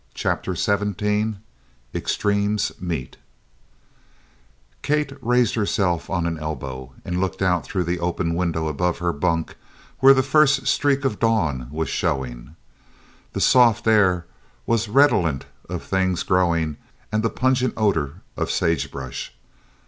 CHAPTER 0.15 0.55
XVII 0.55 1.35
EXTREMES 1.93 2.71
MEET 2.79 3.17
Kate 4.81 5.13
raised 5.21 5.53
herself 5.53 6.09
on 6.09 6.25
an 6.25 6.39
elbow 6.39 6.93
and 7.05 7.19
looked 7.21 7.43
out 7.43 7.63
through 7.63 7.83
the 7.83 7.99
open 7.99 8.33
window 8.33 8.67
above 8.67 8.97
her 8.97 9.13
bunk 9.13 9.57
where 9.99 10.15
the 10.15 10.23
first 10.23 10.65
streak 10.65 11.05
of 11.05 11.19
dawn 11.19 11.67
was 11.71 11.87
showing. 11.87 12.55
The 13.33 13.41
soft 13.41 13.85
air 13.85 14.25
was 14.65 14.87
redolent 14.89 15.45
of 15.69 15.83
things 15.83 16.23
growing 16.23 16.77
and 17.11 17.21
the 17.21 17.29
pungent 17.29 17.75
odor 17.77 18.23
of 18.35 18.49
sagebrush. 18.49 19.33